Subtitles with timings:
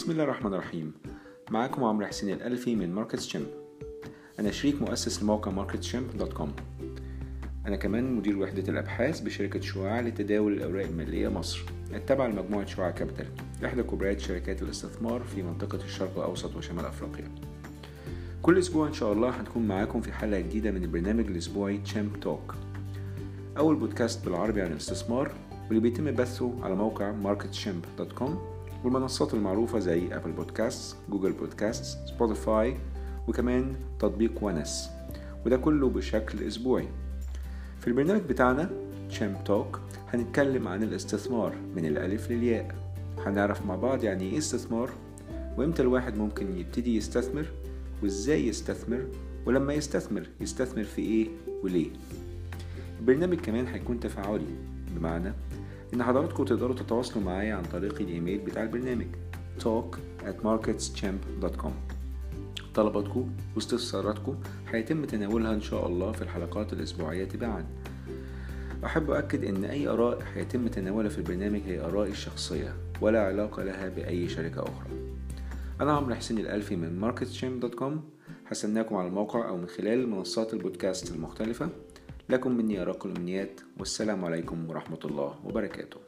[0.00, 0.92] بسم الله الرحمن الرحيم.
[1.50, 3.46] معاكم عمرو حسين الألفي من Market Chimp
[4.38, 6.52] أنا شريك مؤسس لموقع Market Chimp dot com
[7.66, 11.62] أنا كمان مدير وحدة الأبحاث بشركة شعاع لتداول الأوراق المالية مصر.
[11.94, 13.26] التابعة لمجموعة شعاع كابيتال
[13.64, 17.28] إحدى كبريات شركات الاستثمار في منطقة الشرق الأوسط وشمال أفريقيا.
[18.42, 22.54] كل أسبوع إن شاء الله هنكون معاكم في حلقة جديدة من البرنامج الأسبوعي Chimp Talk
[23.58, 25.32] أول بودكاست بالعربي عن الاستثمار
[25.66, 32.76] واللي بيتم بثه على موقع marketchimp.com والمنصات المعروفة زي Apple Podcast، Google Podcast، Spotify
[33.28, 34.90] وكمان تطبيق ونس.
[35.46, 36.88] وده كله بشكل أسبوعي.
[37.80, 38.70] في البرنامج بتاعنا
[39.08, 42.74] Chimp Talk هنتكلم عن الاستثمار من الألف للياء.
[43.26, 44.90] هنعرف مع بعض يعني إيه استثمار
[45.56, 47.46] وإمتى الواحد ممكن يبتدي يستثمر
[48.02, 49.06] وإزاي يستثمر
[49.46, 51.28] ولما يستثمر يستثمر في إيه
[51.62, 51.90] وليه.
[53.00, 54.54] البرنامج كمان هيكون تفاعلي.
[54.96, 55.32] بمعنى
[55.94, 59.06] إن حضراتكم تقدروا تتواصلوا معايا عن طريق الإيميل بتاع البرنامج
[59.58, 61.72] talk at marketschamp.com
[62.74, 64.36] طلباتكم واستفساراتكم
[64.68, 67.66] هيتم تناولها إن شاء الله في الحلقات الأسبوعية تباعا
[68.84, 73.88] أحب أؤكد إن أي آراء هيتم تناولها في البرنامج هي آرائي الشخصية ولا علاقة لها
[73.88, 74.90] بأي شركة أخرى.
[75.80, 77.92] أنا عمرو حسين الألفي من marketschamp.com
[78.46, 81.68] هستناكم على الموقع أو من خلال منصات البودكاست المختلفة.
[82.30, 86.00] لكم مني أرق الأمنيات والسلام عليكم ورحمة الله وبركاته.